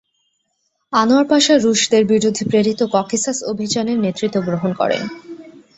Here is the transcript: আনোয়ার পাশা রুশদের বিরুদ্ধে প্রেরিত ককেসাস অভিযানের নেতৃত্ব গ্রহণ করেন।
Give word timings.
আনোয়ার 0.93 1.25
পাশা 1.27 1.53
রুশদের 1.57 2.03
বিরুদ্ধে 2.05 2.43
প্রেরিত 2.45 2.79
ককেসাস 2.93 3.37
অভিযানের 3.43 3.97
নেতৃত্ব 3.99 4.37
গ্রহণ 4.41 4.71
করেন। 4.73 5.03